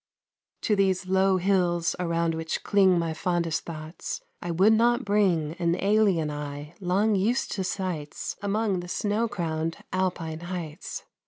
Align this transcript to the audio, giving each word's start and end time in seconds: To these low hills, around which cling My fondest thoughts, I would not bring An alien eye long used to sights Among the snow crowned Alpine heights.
To 0.61 0.75
these 0.75 1.05
low 1.05 1.37
hills, 1.37 1.95
around 1.99 2.33
which 2.33 2.63
cling 2.63 2.97
My 2.97 3.13
fondest 3.13 3.65
thoughts, 3.65 4.19
I 4.41 4.49
would 4.49 4.73
not 4.73 5.05
bring 5.05 5.53
An 5.59 5.75
alien 5.79 6.31
eye 6.31 6.73
long 6.79 7.13
used 7.13 7.51
to 7.51 7.63
sights 7.63 8.35
Among 8.41 8.79
the 8.79 8.87
snow 8.87 9.27
crowned 9.27 9.77
Alpine 9.93 10.39
heights. 10.39 11.03